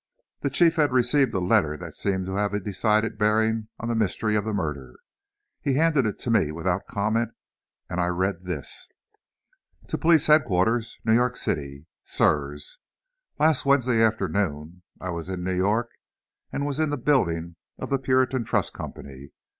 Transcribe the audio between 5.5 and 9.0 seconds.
He handed it to me without comment, and I read this: